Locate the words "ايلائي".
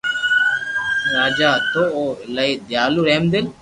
2.21-2.51